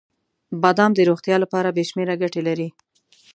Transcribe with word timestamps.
•بادام 0.61 0.91
د 0.95 0.99
روغتیا 1.09 1.35
لپاره 1.43 1.73
بې 1.75 1.83
شمیره 1.89 2.15
ګټې 2.21 2.41
لري. 2.47 2.67